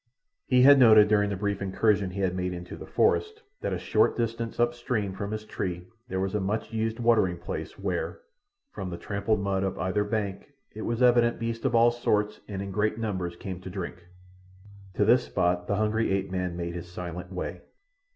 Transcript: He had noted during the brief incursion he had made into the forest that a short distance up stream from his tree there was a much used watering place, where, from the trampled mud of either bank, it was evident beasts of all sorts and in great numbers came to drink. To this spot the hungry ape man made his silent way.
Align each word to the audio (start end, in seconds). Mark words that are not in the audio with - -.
He 0.47 0.63
had 0.63 0.79
noted 0.79 1.09
during 1.09 1.29
the 1.29 1.35
brief 1.35 1.61
incursion 1.61 2.09
he 2.09 2.21
had 2.21 2.33
made 2.35 2.53
into 2.53 2.75
the 2.75 2.87
forest 2.87 3.43
that 3.61 3.71
a 3.71 3.77
short 3.77 4.17
distance 4.17 4.59
up 4.59 4.73
stream 4.73 5.13
from 5.13 5.29
his 5.31 5.45
tree 5.45 5.85
there 6.07 6.19
was 6.19 6.33
a 6.33 6.39
much 6.39 6.73
used 6.73 6.99
watering 6.99 7.37
place, 7.37 7.77
where, 7.77 8.21
from 8.71 8.89
the 8.89 8.97
trampled 8.97 9.41
mud 9.41 9.61
of 9.61 9.77
either 9.77 10.03
bank, 10.03 10.53
it 10.73 10.81
was 10.87 11.03
evident 11.03 11.37
beasts 11.37 11.65
of 11.65 11.75
all 11.75 11.91
sorts 11.91 12.39
and 12.47 12.63
in 12.63 12.71
great 12.71 12.97
numbers 12.97 13.35
came 13.35 13.61
to 13.61 13.69
drink. 13.69 14.07
To 14.95 15.05
this 15.05 15.25
spot 15.25 15.67
the 15.67 15.75
hungry 15.75 16.11
ape 16.11 16.31
man 16.31 16.57
made 16.57 16.73
his 16.73 16.91
silent 16.91 17.31
way. 17.31 17.61